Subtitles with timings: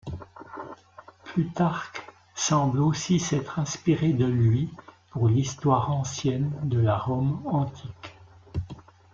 [1.23, 2.01] Plutarque
[2.33, 4.67] semble aussi s'être inspiré de lui
[5.11, 8.15] pour l'histoire ancienne de la Rome antique.